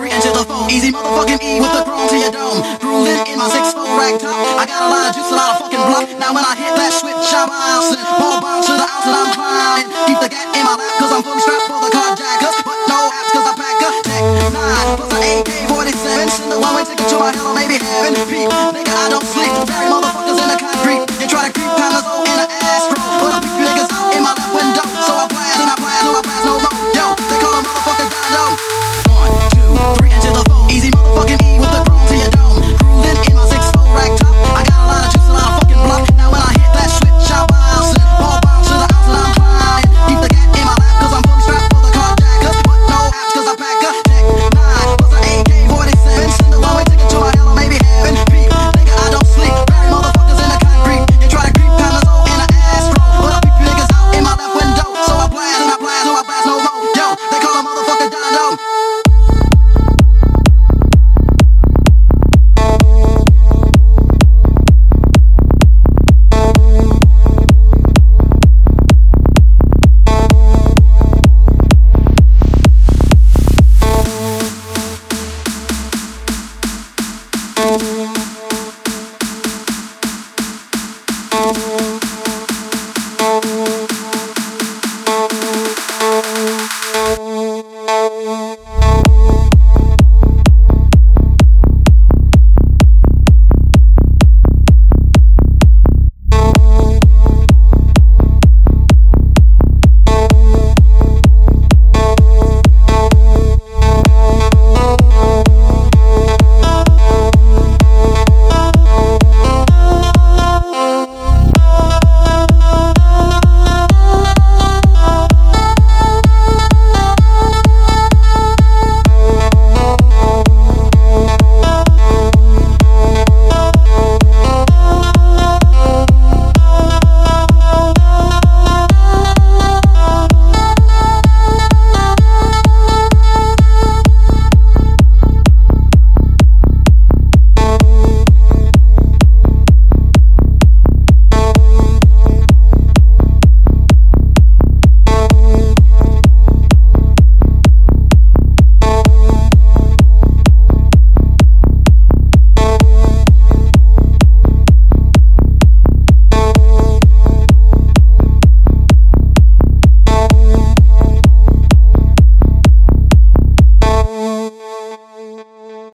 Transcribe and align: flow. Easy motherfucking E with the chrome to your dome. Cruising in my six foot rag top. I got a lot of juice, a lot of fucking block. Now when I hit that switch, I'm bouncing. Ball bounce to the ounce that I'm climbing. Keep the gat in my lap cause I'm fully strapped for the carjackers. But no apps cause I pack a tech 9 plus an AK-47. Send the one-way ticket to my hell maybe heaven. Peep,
flow. 0.00 0.68
Easy 0.68 0.92
motherfucking 0.92 1.40
E 1.40 1.60
with 1.60 1.72
the 1.72 1.82
chrome 1.84 2.08
to 2.08 2.16
your 2.16 2.32
dome. 2.32 2.60
Cruising 2.80 3.32
in 3.32 3.38
my 3.38 3.48
six 3.48 3.72
foot 3.72 3.88
rag 3.96 4.20
top. 4.20 4.36
I 4.60 4.66
got 4.66 4.82
a 4.84 4.88
lot 4.92 5.08
of 5.08 5.16
juice, 5.16 5.30
a 5.30 5.36
lot 5.36 5.56
of 5.56 5.56
fucking 5.64 5.84
block. 5.88 6.06
Now 6.20 6.34
when 6.36 6.44
I 6.44 6.54
hit 6.56 6.72
that 6.76 6.92
switch, 6.92 7.16
I'm 7.32 7.48
bouncing. 7.48 8.04
Ball 8.20 8.40
bounce 8.40 8.66
to 8.68 8.74
the 8.76 8.84
ounce 8.84 9.04
that 9.06 9.16
I'm 9.16 9.30
climbing. 9.32 9.88
Keep 10.06 10.18
the 10.20 10.28
gat 10.28 10.46
in 10.52 10.62
my 10.64 10.74
lap 10.76 10.92
cause 11.00 11.12
I'm 11.12 11.22
fully 11.24 11.40
strapped 11.40 11.66
for 11.68 11.80
the 11.80 11.90
carjackers. 11.92 12.56
But 12.66 12.78
no 12.90 12.98
apps 13.08 13.30
cause 13.32 13.46
I 13.46 13.52
pack 13.56 13.80
a 13.80 13.88
tech 14.04 14.22
9 14.52 14.96
plus 15.00 15.12
an 15.16 15.22
AK-47. 15.40 16.28
Send 16.28 16.52
the 16.52 16.58
one-way 16.60 16.84
ticket 16.84 17.08
to 17.08 17.16
my 17.16 17.32
hell 17.32 17.54
maybe 17.56 17.80
heaven. 17.80 18.12
Peep, 18.28 18.85